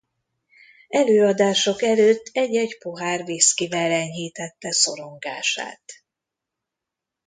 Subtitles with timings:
[0.87, 5.83] Előadások előtt egy-egy pohár whiskyvel enyhítette szorongását.